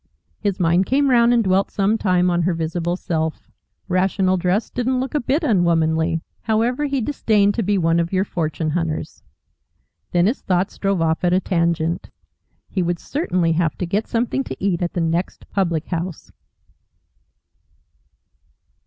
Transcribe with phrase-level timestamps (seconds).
[0.39, 3.51] His mind came round and dwelt some time on her visible self.
[3.87, 6.21] Rational dress didn't look a bit unwomanly.
[6.41, 9.21] However, he disdained to be one of your fortune hunters.
[10.11, 12.09] Then his thoughts drove off at a tangent.
[12.67, 16.31] He would certainly have to get something to eat at the next public house.